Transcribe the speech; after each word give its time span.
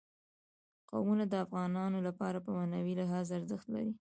قومونه 0.91 1.23
د 1.27 1.33
افغانانو 1.45 1.99
لپاره 2.07 2.37
په 2.45 2.49
معنوي 2.57 2.93
لحاظ 3.01 3.27
ارزښت 3.37 3.67
لري. 3.75 3.93